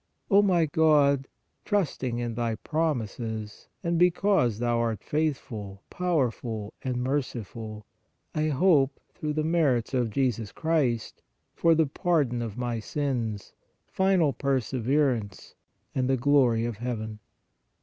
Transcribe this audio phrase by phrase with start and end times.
[0.31, 1.27] O my God,
[1.63, 7.85] trusting in Thy promises, and because Thou art faithful, powerful and merciful,
[8.33, 11.21] I hope through the merits of Jesus Christ,
[11.53, 13.53] for the pardon of my sins,
[13.85, 15.53] final perseverance
[15.93, 17.19] and the glory of heaven.